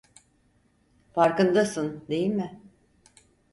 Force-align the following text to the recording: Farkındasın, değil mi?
Farkındasın, 1.13 2.01
değil 2.09 2.25
mi? 2.27 2.61